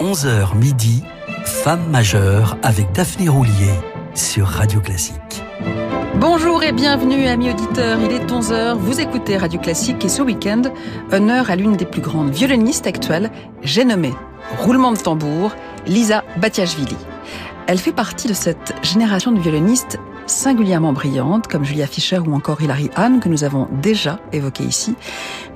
[0.00, 1.02] 11h midi,
[1.44, 3.72] Femme majeure avec Daphné Roulier
[4.14, 5.42] sur Radio Classique.
[6.20, 10.62] Bonjour et bienvenue amis auditeurs, il est 11h, vous écoutez Radio Classique et ce week-end,
[11.10, 13.32] honneur à l'une des plus grandes violonistes actuelles,
[13.62, 14.14] j'ai nommé,
[14.60, 15.50] roulement de tambour,
[15.88, 16.96] Lisa Batiashvili.
[17.66, 19.98] Elle fait partie de cette génération de violonistes
[20.28, 24.94] singulièrement brillantes, comme Julia Fischer ou encore Hilary Hahn, que nous avons déjà évoqué ici,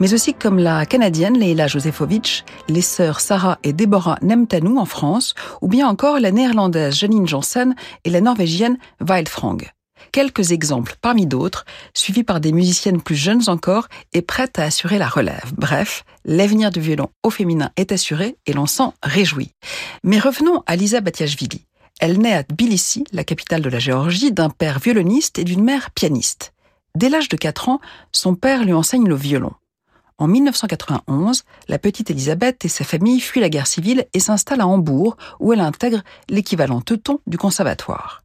[0.01, 5.35] mais aussi comme la canadienne Leila Josefovich, les sœurs Sarah et Deborah Nemtanou en France,
[5.61, 7.75] ou bien encore la néerlandaise Janine Janssen
[8.05, 9.59] et la norvégienne Wildfrang.
[10.11, 11.65] Quelques exemples parmi d'autres,
[11.95, 15.53] suivis par des musiciennes plus jeunes encore et prêtes à assurer la relève.
[15.57, 19.53] Bref, l'avenir du violon au féminin est assuré et l'on s'en réjouit.
[20.03, 21.63] Mais revenons à Lisa Batiashvili.
[22.03, 25.93] Elle naît à Tbilissi, la capitale de la Géorgie, d'un père violoniste et d'une mère
[25.93, 26.53] pianiste.
[26.97, 27.81] Dès l'âge de 4 ans,
[28.11, 29.53] son père lui enseigne le violon.
[30.19, 34.67] En 1991, la petite Elisabeth et sa famille fuient la guerre civile et s'installent à
[34.67, 38.25] Hambourg, où elle intègre l'équivalent teuton du conservatoire.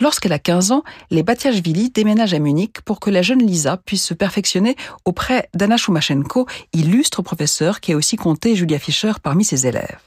[0.00, 4.02] Lorsqu'elle a 15 ans, les Batiashvili déménagent à Munich pour que la jeune Lisa puisse
[4.02, 9.66] se perfectionner auprès d'Anna Shumashenko, illustre professeur qui a aussi compté Julia Fischer parmi ses
[9.66, 10.00] élèves.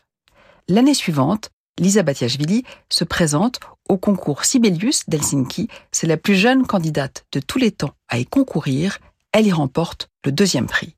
[0.67, 5.67] L'année suivante, Lisa Batiashvili se présente au concours Sibelius d'Helsinki.
[5.91, 8.99] C'est la plus jeune candidate de tous les temps à y concourir.
[9.31, 10.95] Elle y remporte le deuxième prix.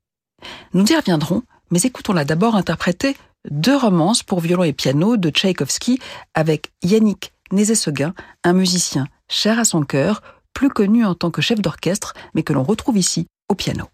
[0.73, 3.15] Nous y reviendrons, mais écoutons-la d'abord interpréter
[3.49, 5.99] deux romances pour violon et piano de Tchaïkovski
[6.33, 10.21] avec Yannick Nézet-Seguin, un musicien cher à son cœur,
[10.53, 13.85] plus connu en tant que chef d'orchestre, mais que l'on retrouve ici au piano.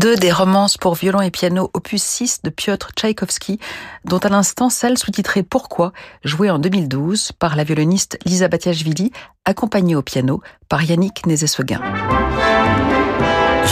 [0.00, 3.60] Deux des romances pour violon et piano opus 6 de Piotr Tchaïkovski,
[4.06, 5.92] dont à l'instant celle sous-titrée Pourquoi,
[6.24, 9.12] jouée en 2012 par la violoniste Lisa Batiashvili,
[9.44, 11.82] accompagnée au piano par Yannick Nézet-Seguin.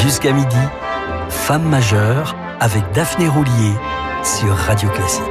[0.03, 0.57] Jusqu'à midi,
[1.31, 3.73] Femme majeure avec Daphné Roulier
[4.23, 5.25] sur Radio Classique.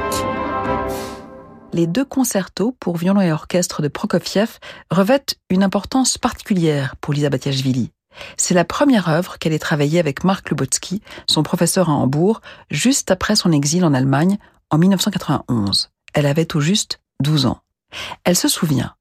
[1.72, 4.58] Les deux concertos pour violon et orchestre de Prokofiev
[4.90, 7.92] revêtent une importance particulière pour Lisa Batiashvili.
[8.36, 13.10] C'est la première œuvre qu'elle ait travaillée avec Marc Lubotsky, son professeur à Hambourg, juste
[13.10, 14.38] après son exil en Allemagne
[14.70, 15.90] en 1991.
[16.14, 17.60] Elle avait tout juste 12 ans.
[18.24, 18.94] Elle se souvient.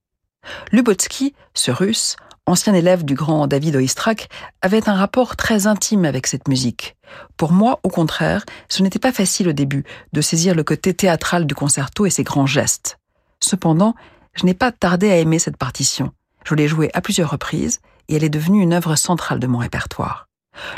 [0.72, 2.16] Lubotsky, ce russe,
[2.46, 4.30] ancien élève du grand David Oistrakh,
[4.62, 6.95] avait un rapport très intime avec cette musique.
[7.36, 9.83] Pour moi, au contraire, ce n'était pas facile au début
[10.14, 12.97] de saisir le côté théâtral du concerto et ses grands gestes.
[13.40, 13.95] Cependant,
[14.33, 16.12] je n'ai pas tardé à aimer cette partition.
[16.45, 19.57] Je l'ai jouée à plusieurs reprises et elle est devenue une œuvre centrale de mon
[19.57, 20.28] répertoire.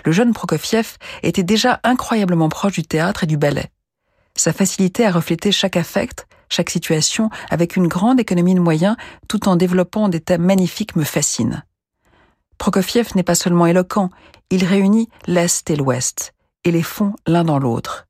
[0.06, 3.72] Le jeune Prokofiev était déjà incroyablement proche du théâtre et du ballet.
[4.36, 8.96] Sa facilité à refléter chaque affect, chaque situation, avec une grande économie de moyens,
[9.28, 11.64] tout en développant des thèmes magnifiques, me fascine.
[12.58, 14.10] Prokofiev n'est pas seulement éloquent,
[14.50, 16.34] il réunit l'Est et l'Ouest,
[16.64, 18.08] et les fond l'un dans l'autre.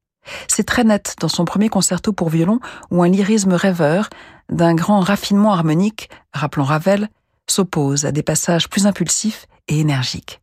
[0.47, 2.59] C'est très net dans son premier concerto pour violon
[2.91, 4.09] où un lyrisme rêveur,
[4.49, 7.09] d'un grand raffinement harmonique, rappelant Ravel,
[7.51, 10.41] s'oppose à des passages plus impulsifs et énergiques.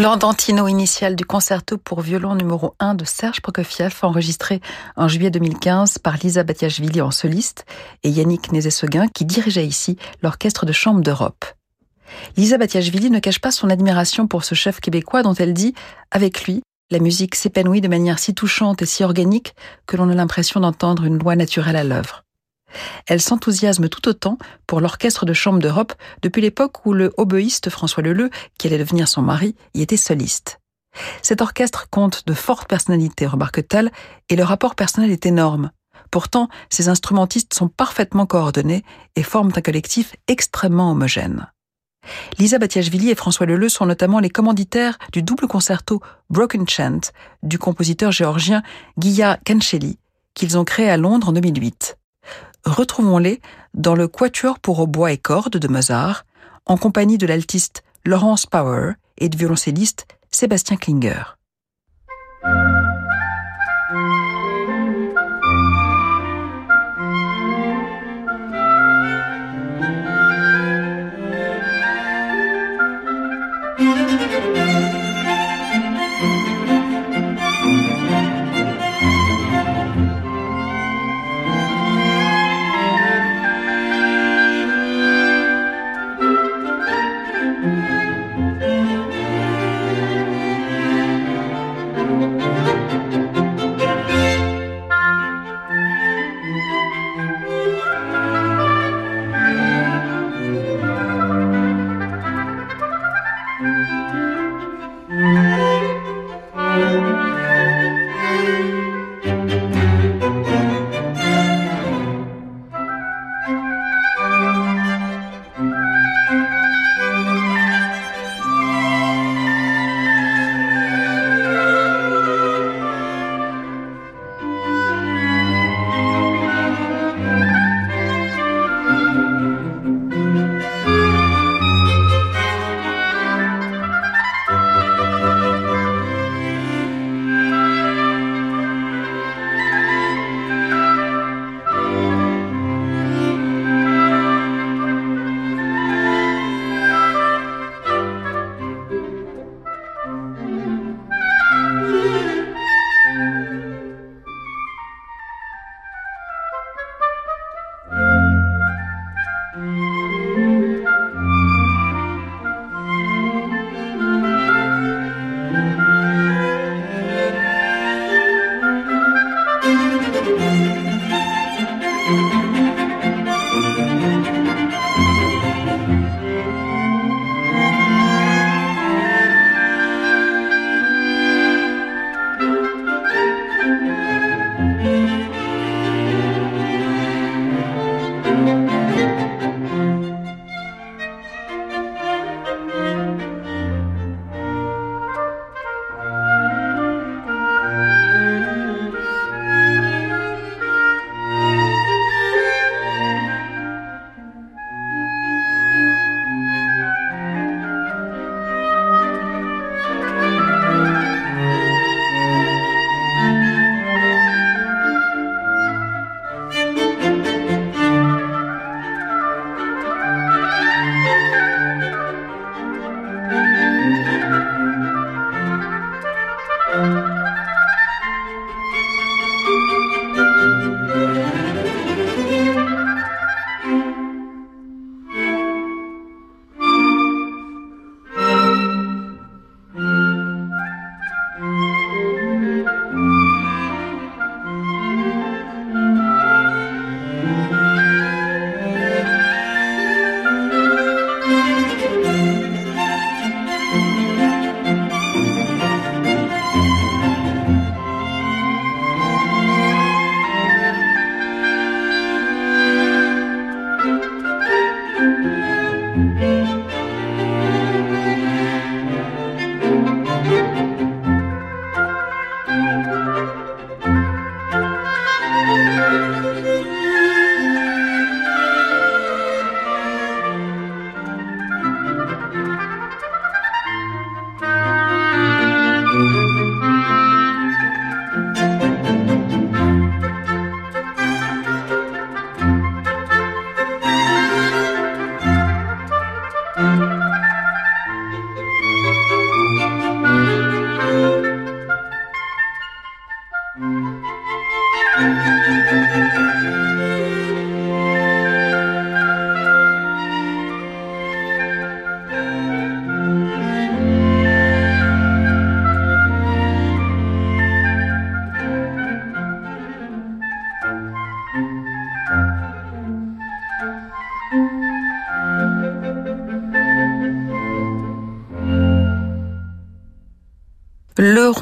[0.00, 4.62] L'andantino initial du concerto pour violon numéro 1 de Serge Prokofiev, enregistré
[4.96, 7.66] en juillet 2015 par Lisa Batiashvili en soliste
[8.02, 11.44] et Yannick Nézet-Seguin qui dirigeait ici l'orchestre de chambre d'Europe.
[12.38, 15.74] Lisa Batiashvili ne cache pas son admiration pour ce chef québécois dont elle dit,
[16.10, 20.14] avec lui, la musique s'épanouit de manière si touchante et si organique que l'on a
[20.14, 22.24] l'impression d'entendre une loi naturelle à l'œuvre.
[23.06, 28.02] Elle s'enthousiasme tout autant pour l'orchestre de chambre d'Europe depuis l'époque où le hoboïste François
[28.02, 30.60] Leleu, qui allait devenir son mari, y était soliste.
[31.22, 33.92] Cet orchestre compte de fortes personnalités, remarque-t-elle,
[34.28, 35.70] et le rapport personnel est énorme.
[36.10, 41.46] Pourtant, ces instrumentistes sont parfaitement coordonnés et forment un collectif extrêmement homogène.
[42.38, 47.00] Lisa Batiashvili et François Leleu sont notamment les commanditaires du double concerto Broken Chant
[47.42, 48.62] du compositeur géorgien
[48.98, 49.98] Guilla Cancelli,
[50.34, 51.99] qu'ils ont créé à Londres en 2008
[52.64, 53.40] retrouvons-les
[53.74, 56.24] dans le Quatuor pour bois et cordes de Mozart,
[56.66, 61.39] en compagnie de l'altiste Laurence Power et du violoncelliste Sébastien Klinger.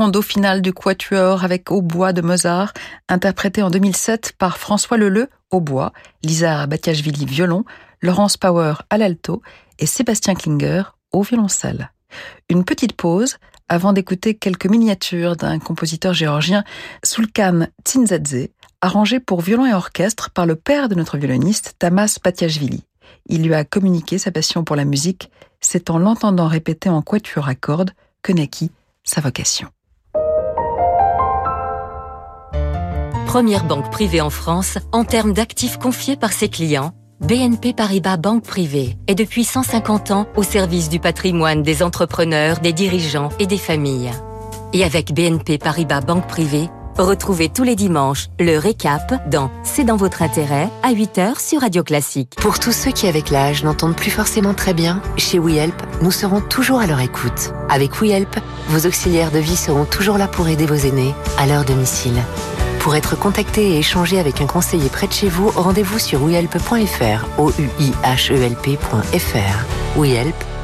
[0.08, 2.72] Rondo final du Quatuor avec Au bois de Mozart,
[3.10, 5.92] interprété en 2007 par François Leleu au bois,
[6.22, 7.66] Lisa Batiachvili violon,
[8.00, 9.42] Laurence Power à l'alto
[9.78, 11.90] et Sébastien Klinger au violoncelle.
[12.48, 13.36] Une petite pause
[13.68, 16.64] avant d'écouter quelques miniatures d'un compositeur géorgien,
[17.04, 18.48] Sulkan Tsinzadze,
[18.80, 22.82] arrangé pour violon et orchestre par le père de notre violoniste, Tamas Batiachvili.
[23.26, 27.46] Il lui a communiqué sa passion pour la musique, c'est en l'entendant répéter en quatuor
[27.46, 27.90] à cordes
[28.22, 28.70] que naquit
[29.04, 29.68] sa vocation.
[33.28, 38.42] Première banque privée en France en termes d'actifs confiés par ses clients, BNP Paribas Banque
[38.42, 43.58] Privée est depuis 150 ans au service du patrimoine des entrepreneurs, des dirigeants et des
[43.58, 44.12] familles.
[44.72, 49.94] Et avec BNP Paribas Banque Privée, Retrouvez tous les dimanches le récap dans C'est dans
[49.94, 52.34] votre intérêt à 8h sur Radio Classique.
[52.40, 56.40] Pour tous ceux qui avec l'âge n'entendent plus forcément très bien, chez WeHelp, nous serons
[56.40, 57.52] toujours à leur écoute.
[57.68, 61.64] Avec WeHelp, vos auxiliaires de vie seront toujours là pour aider vos aînés à leur
[61.64, 62.20] domicile.
[62.80, 67.26] Pour être contacté et échanger avec un conseiller près de chez vous, rendez-vous sur wehelp.fr,
[67.38, 69.98] o u i h e l p.fr.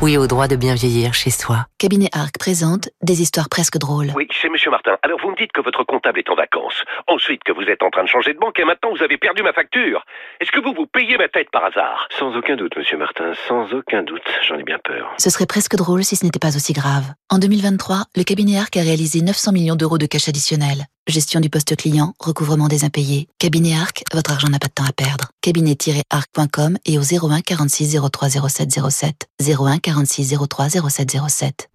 [0.02, 1.66] Oui au droit de bien vieillir chez soi.
[1.78, 4.12] Cabinet Arc présente des histoires presque drôles.
[4.14, 4.96] Oui, c'est Monsieur Martin.
[5.02, 6.82] Alors vous me dites que votre comptable est en vacances.
[7.08, 9.42] Ensuite que vous êtes en train de changer de banque et maintenant vous avez perdu
[9.42, 10.04] ma facture.
[10.40, 12.06] Est-ce que vous vous payez ma tête par hasard?
[12.18, 13.32] Sans aucun doute, Monsieur Martin.
[13.48, 14.22] Sans aucun doute.
[14.46, 15.14] J'en ai bien peur.
[15.18, 17.04] Ce serait presque drôle si ce n'était pas aussi grave.
[17.30, 20.84] En 2023, le cabinet Arc a réalisé 900 millions d'euros de cash additionnel.
[21.06, 23.28] Gestion du poste client, recouvrement des impayés.
[23.38, 25.28] Cabinet Arc, votre argent n'a pas de temps à perdre.
[25.42, 29.26] Cabinet-arc.com et au 01 46 03 07 07.
[29.46, 31.68] 01 46 03 07 07.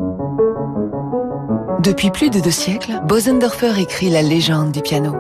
[1.84, 5.16] Depuis plus de deux siècles, Bosendorfer écrit la légende du piano.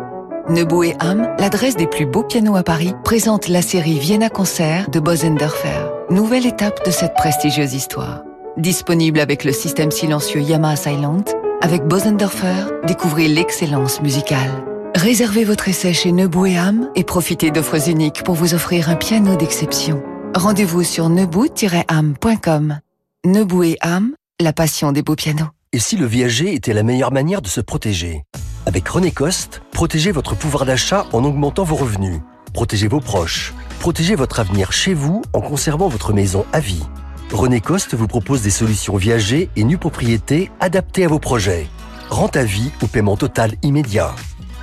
[0.50, 4.90] Nebo et Ham, l'adresse des plus beaux pianos à Paris, présente la série Vienna Concert
[4.90, 5.86] de Bosendorfer.
[6.10, 8.24] Nouvelle étape de cette prestigieuse histoire.
[8.58, 11.24] Disponible avec le système silencieux Yamaha Silent,
[11.62, 14.66] avec Bosendorfer, découvrez l'excellence musicale.
[14.96, 18.96] Réservez votre essai chez Nebou et Ham et profitez d'offres uniques pour vous offrir un
[18.96, 20.02] piano d'exception.
[20.36, 22.80] Rendez-vous sur nebou-ham.com.
[23.26, 25.48] Nebou et Ham, la passion des beaux pianos.
[25.74, 28.24] Et si le viager était la meilleure manière de se protéger?
[28.66, 32.22] Avec René Coste, protégez votre pouvoir d'achat en augmentant vos revenus.
[32.54, 33.54] Protégez vos proches.
[33.80, 36.84] Protégez votre avenir chez vous en conservant votre maison à vie.
[37.32, 41.68] René Coste vous propose des solutions viagées et nues propriétés adaptées à vos projets.
[42.10, 44.14] Rente à vie ou paiement total immédiat.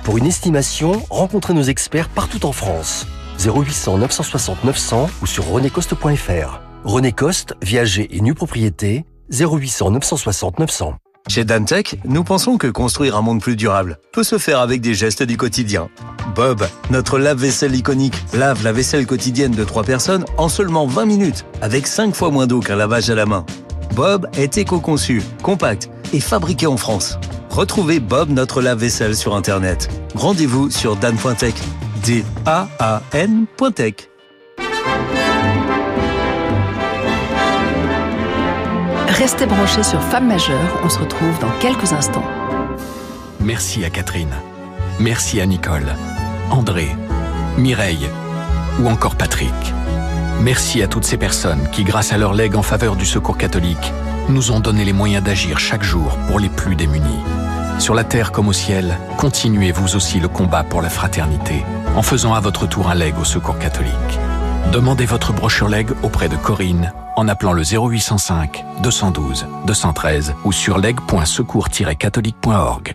[0.03, 3.05] Pour une estimation, rencontrez nos experts partout en France.
[3.39, 6.61] 0800 960 900 ou sur renécoste.fr.
[6.83, 10.95] René Coste, viager et nue propriété, 0800 960 900.
[11.27, 14.93] Chez Dantech, nous pensons que construire un monde plus durable peut se faire avec des
[14.93, 15.89] gestes du quotidien.
[16.35, 21.45] Bob, notre lave-vaisselle iconique, lave la vaisselle quotidienne de 3 personnes en seulement 20 minutes,
[21.61, 23.45] avec 5 fois moins d'eau qu'un lavage à la main.
[23.93, 27.17] Bob est éco-conçu, compact et fabriqué en France.
[27.49, 29.89] Retrouvez Bob notre lave-vaisselle sur Internet.
[30.15, 31.55] Rendez-vous sur dan.tech.
[32.05, 33.93] D-A-A-N.tech.
[39.07, 42.25] Restez branchés sur Femmes majeures, on se retrouve dans quelques instants.
[43.39, 44.35] Merci à Catherine.
[44.99, 45.95] Merci à Nicole,
[46.51, 46.89] André,
[47.57, 48.09] Mireille
[48.79, 49.53] ou encore Patrick.
[50.41, 53.91] Merci à toutes ces personnes qui, grâce à leur legs en faveur du secours catholique,
[54.29, 57.23] nous ont donné les moyens d'agir chaque jour pour les plus démunis.
[57.79, 61.63] Sur la terre comme au ciel, continuez vous aussi le combat pour la fraternité
[61.97, 64.19] en faisant à votre tour un leg au secours catholique.
[64.71, 70.77] Demandez votre brochure leg auprès de Corinne en appelant le 0805 212 213 ou sur
[70.77, 72.93] leg.secours-catholique.org.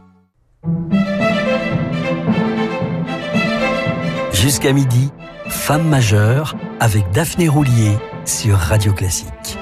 [4.33, 5.11] Jusqu'à midi,
[5.49, 9.59] Femme majeure avec Daphné Roulier sur Radio Classique.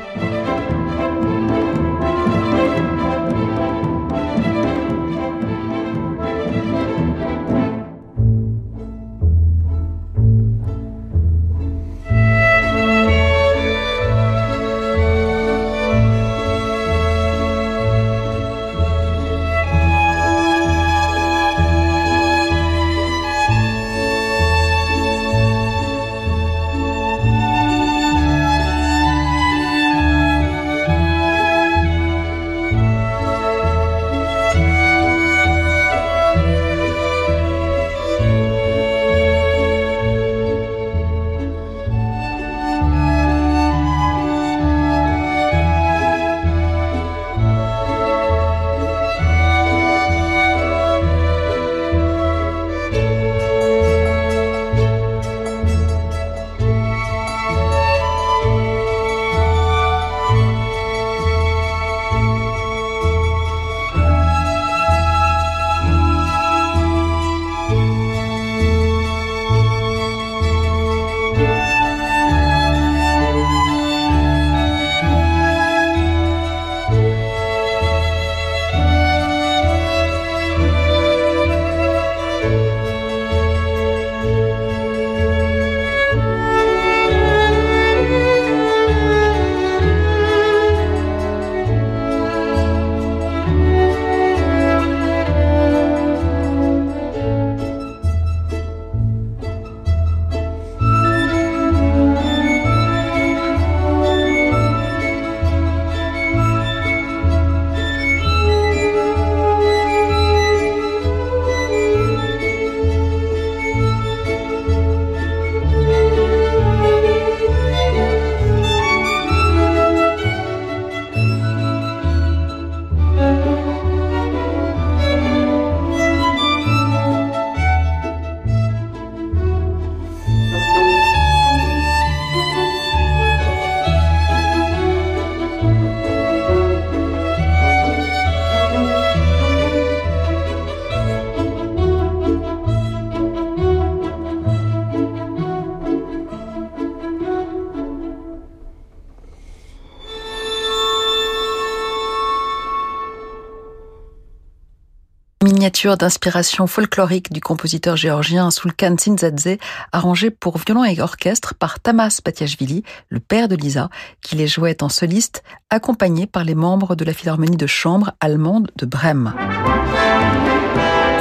[155.60, 159.58] Miniature d'inspiration folklorique du compositeur géorgien Sulkan Tsindzadze,
[159.92, 163.90] arrangée pour violon et orchestre par Tamas Batiashvili, le père de Lisa,
[164.22, 168.70] qui les jouait en soliste, accompagné par les membres de la Philharmonie de chambre allemande
[168.76, 169.34] de Brême.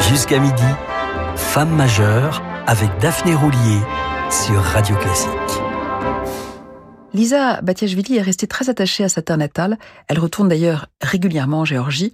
[0.10, 0.63] Jusqu'à midi,
[1.36, 3.82] Femme majeure avec Daphné Roulier
[4.32, 5.30] sur Radio Classique.
[7.13, 9.78] Lisa Batiashvili est restée très attachée à sa terre natale.
[10.08, 12.13] Elle retourne d'ailleurs régulièrement en Géorgie.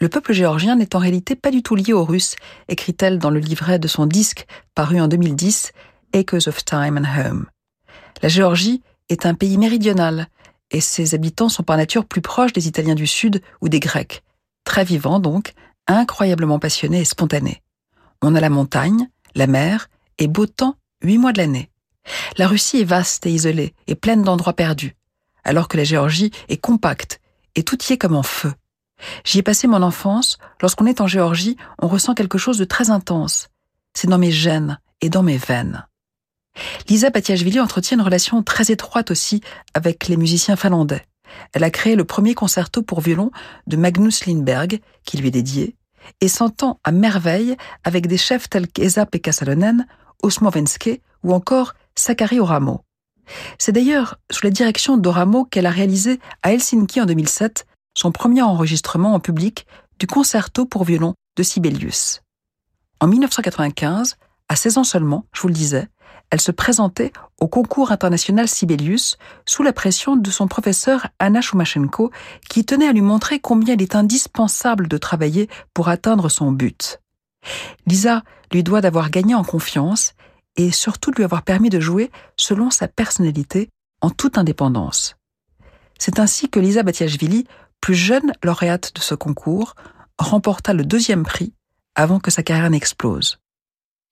[0.00, 2.36] Le peuple géorgien n'est en réalité pas du tout lié aux Russes,
[2.68, 5.72] écrit-elle dans le livret de son disque paru en 2010,
[6.12, 7.46] Echoes of Time and Home.
[8.22, 10.28] La Géorgie est un pays méridional
[10.70, 14.22] et ses habitants sont par nature plus proches des Italiens du Sud ou des Grecs.
[14.64, 15.52] Très vivants donc,
[15.86, 17.62] incroyablement passionnés et spontanés.
[18.22, 21.70] On a la montagne, la mer et beau temps huit mois de l'année.
[22.36, 24.96] La Russie est vaste et isolée et pleine d'endroits perdus,
[25.44, 27.20] alors que la Géorgie est compacte
[27.54, 28.52] et tout y est comme en feu.
[29.24, 30.38] J'y ai passé mon enfance.
[30.60, 33.48] Lorsqu'on est en Géorgie, on ressent quelque chose de très intense.
[33.94, 35.86] C'est dans mes gènes et dans mes veines.
[36.88, 39.40] Lisa Batiashvili entretient une relation très étroite aussi
[39.74, 41.04] avec les musiciens finlandais.
[41.52, 43.30] Elle a créé le premier concerto pour violon
[43.66, 45.76] de Magnus Lindberg, qui lui est dédié,
[46.20, 49.86] et s'entend à merveille avec des chefs tels qu'Esa-Pekka Salonen,
[50.22, 52.84] Osmo Venske ou encore Sakari Oramo.
[53.58, 58.42] C'est d'ailleurs sous la direction d'Oramo qu'elle a réalisé à Helsinki en 2007 son premier
[58.42, 59.66] enregistrement en public
[59.98, 62.22] du concerto pour violon de Sibelius.
[63.00, 64.16] En 1995,
[64.48, 65.88] à 16 ans seulement, je vous le disais,
[66.30, 72.10] elle se présentait au concours international Sibelius sous la pression de son professeur Anna Shumashenko
[72.48, 77.00] qui tenait à lui montrer combien il est indispensable de travailler pour atteindre son but.
[77.86, 80.14] Lisa lui doit d'avoir gagné en confiance
[80.56, 83.68] et surtout de lui avoir permis de jouer selon sa personnalité
[84.00, 85.16] en toute indépendance.
[85.98, 87.46] C'est ainsi que Lisa Batiashvili
[87.84, 89.74] plus jeune lauréate de ce concours,
[90.16, 91.52] remporta le deuxième prix
[91.94, 93.40] avant que sa carrière n'explose.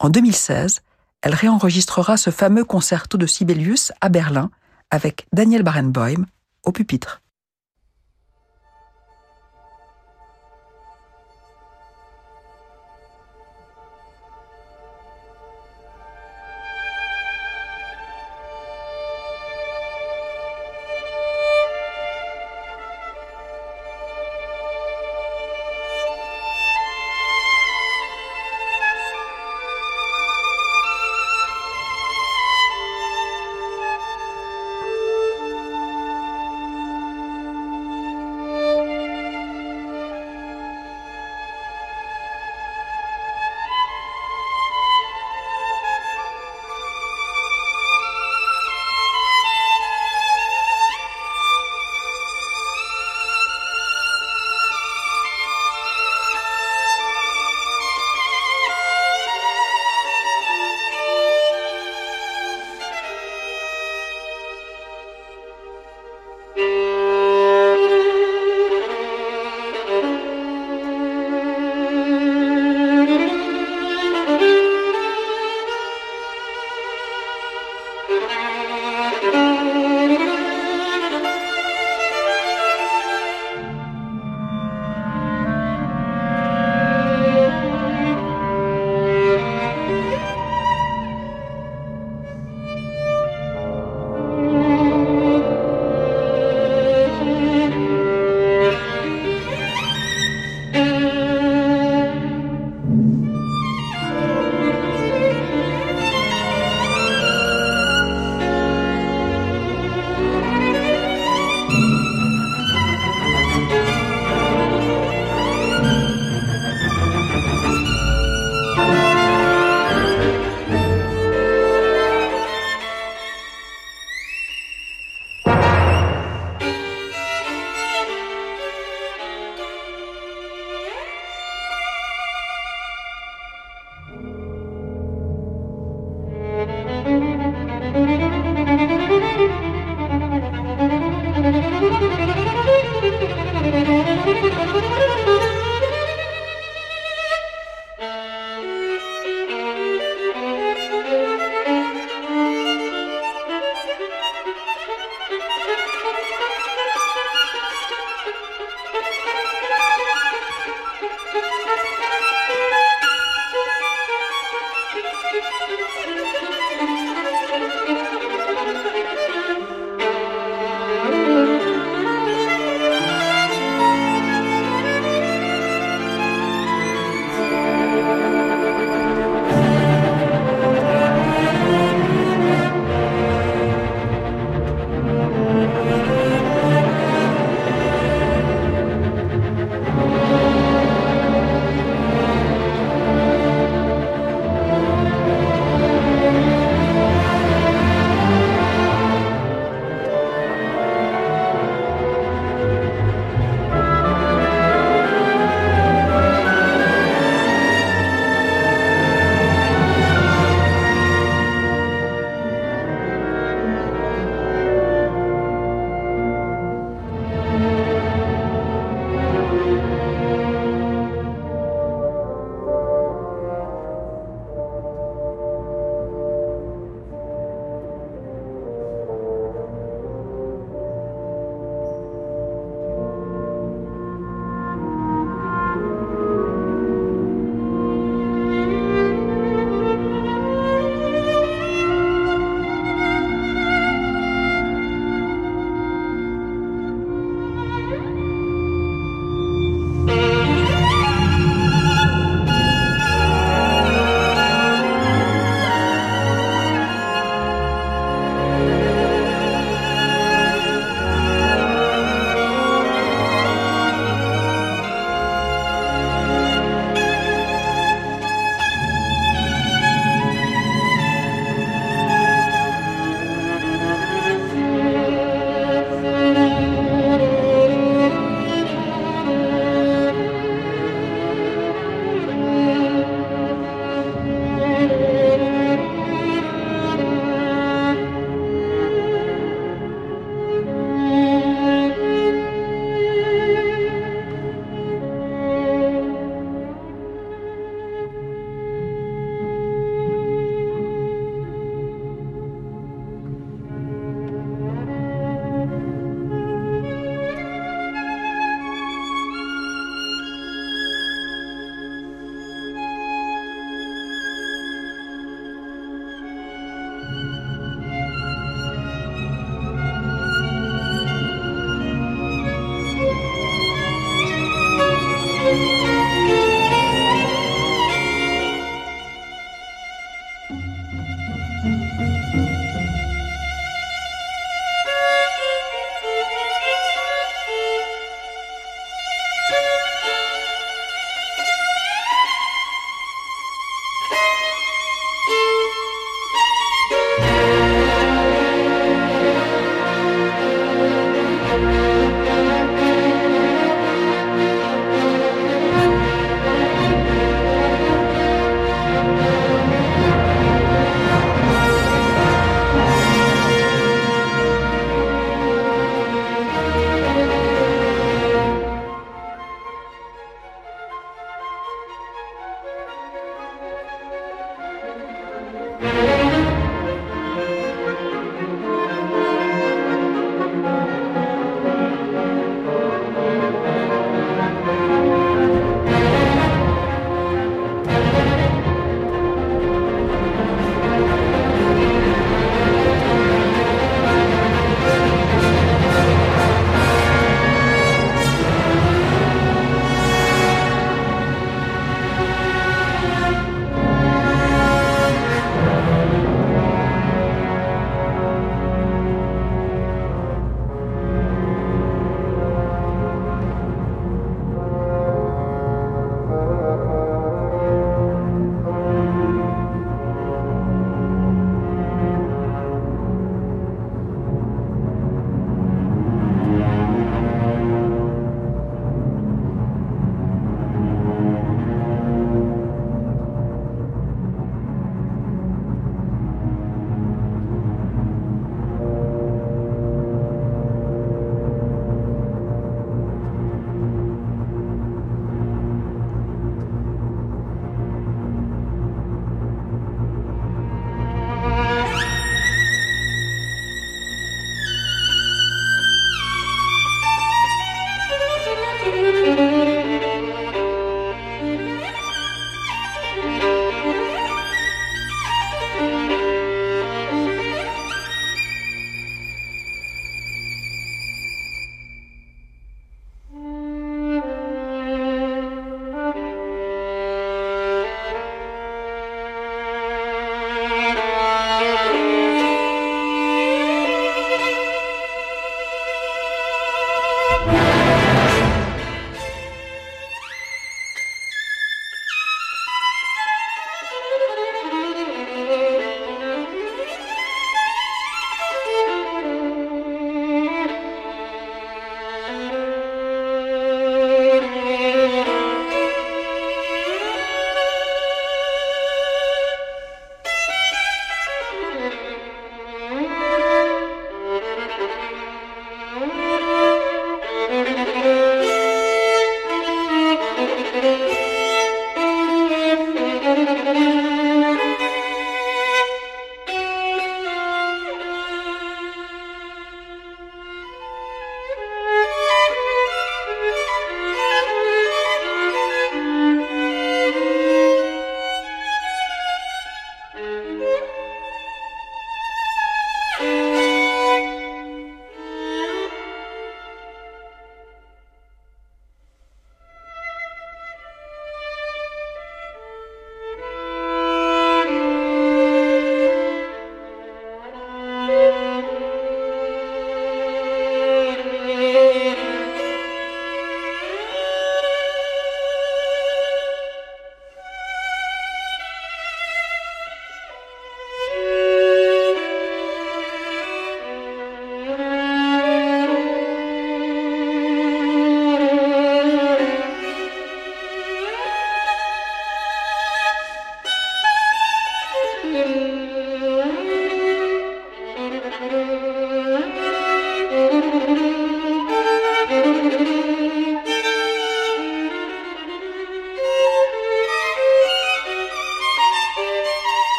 [0.00, 0.80] En 2016,
[1.22, 4.50] elle réenregistrera ce fameux concerto de Sibelius à Berlin
[4.90, 6.26] avec Daniel Barenboim
[6.64, 7.22] au pupitre.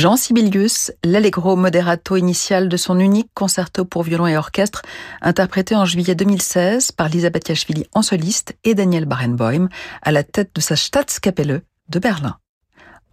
[0.00, 4.80] Jean Sibelius, l'allegro moderato initial de son unique concerto pour violon et orchestre,
[5.20, 9.68] interprété en juillet 2016 par Lisa Batiachvili en soliste et Daniel Barenboim
[10.00, 12.38] à la tête de sa Staatskapelle de Berlin.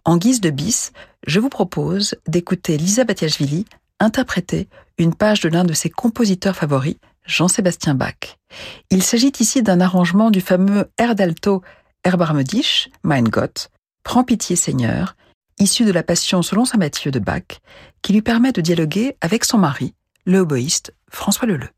[0.06, 0.92] En guise de bis,
[1.26, 3.66] je vous propose d'écouter Lisa Batiachvili
[4.00, 8.38] interpréter une page de l'un de ses compositeurs favoris, Jean-Sébastien Bach.
[8.88, 11.60] Il s'agit ici d'un arrangement du fameux air d'alto
[12.02, 13.68] Erbarmedisch, Mein Gott,
[14.04, 15.16] Prends pitié Seigneur,
[15.58, 17.60] issu de la Passion selon saint Matthieu de Bach,
[18.02, 19.94] qui lui permet de dialoguer avec son mari,
[20.24, 21.68] le oboïste François Leleu.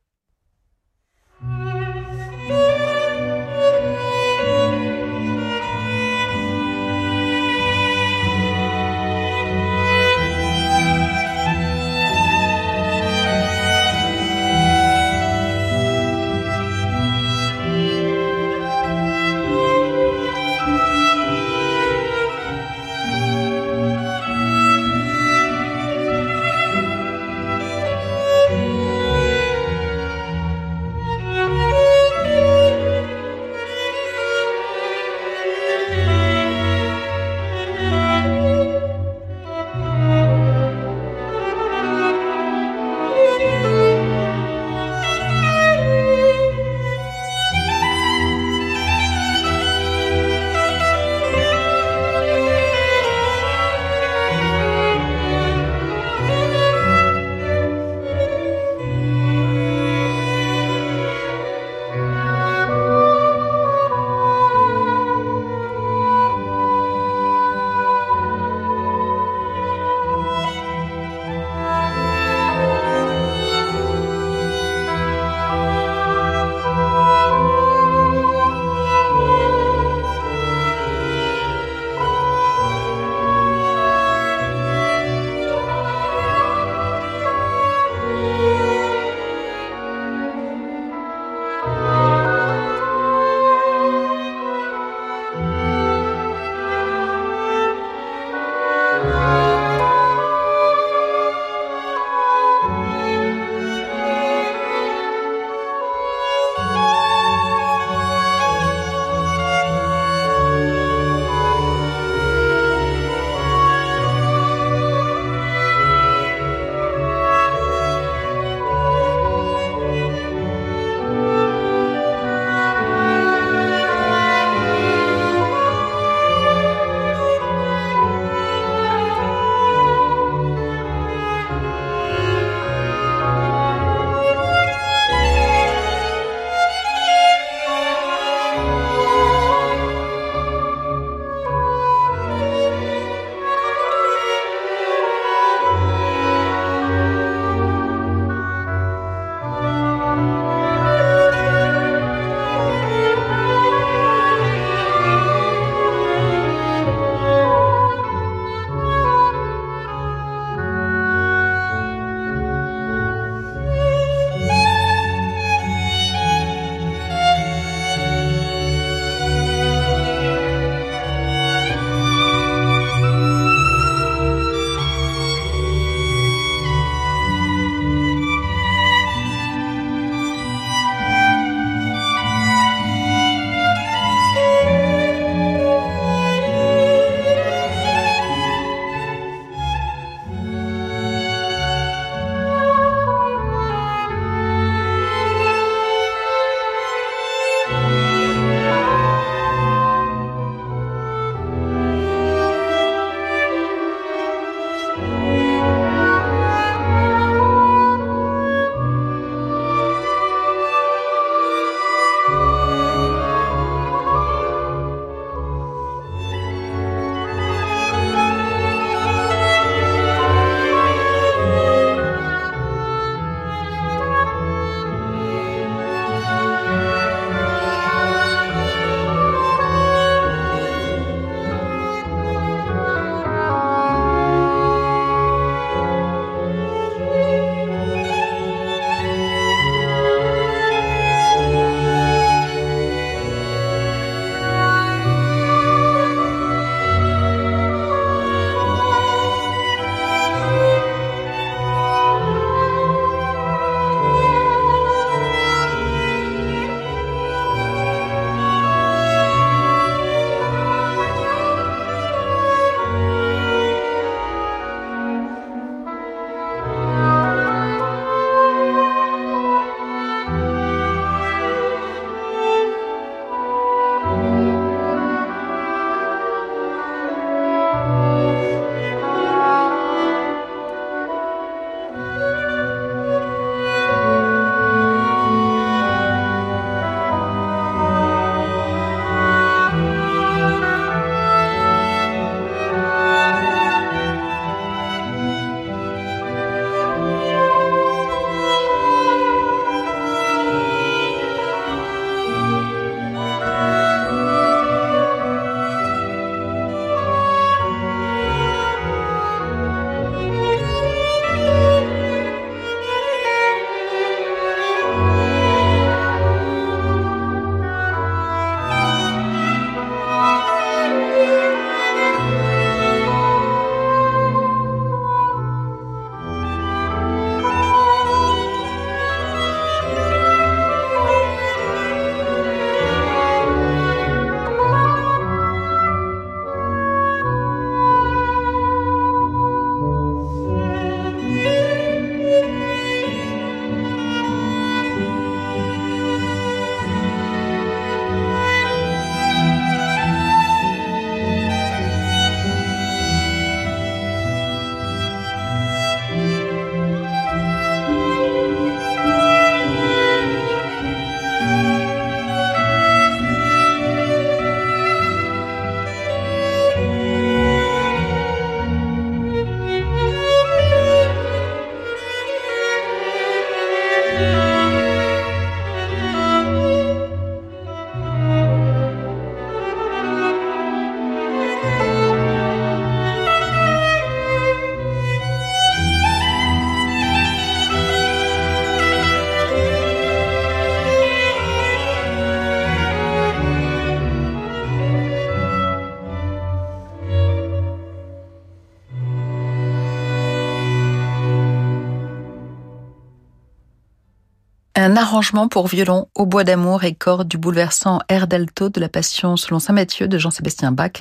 [405.01, 409.39] Arrangement pour violon au bois d'amour et cordes du bouleversant air d'alto de la Passion
[409.39, 410.93] selon Saint Matthieu de Jean-Sébastien Bach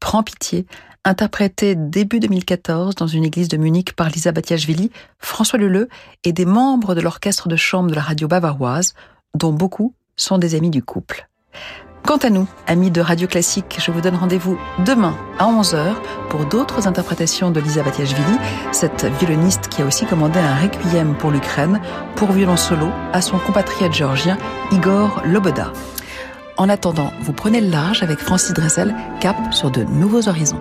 [0.00, 0.64] prend pitié,
[1.04, 5.90] interprété début 2014 dans une église de Munich par Lisa Batiachvili, François Leleu
[6.24, 8.94] et des membres de l'orchestre de chambre de la radio bavaroise,
[9.34, 11.28] dont beaucoup sont des amis du couple.
[12.04, 15.94] Quant à nous, amis de Radio Classique, je vous donne rendez-vous demain à 11h
[16.30, 18.38] pour d'autres interprétations de Lisa Batiashvili,
[18.72, 21.80] cette violoniste qui a aussi commandé un requiem pour l'Ukraine
[22.16, 24.36] pour violon solo à son compatriote géorgien
[24.72, 25.72] Igor Loboda.
[26.56, 30.60] En attendant, vous prenez le large avec Francis Dressel, cap sur de nouveaux horizons.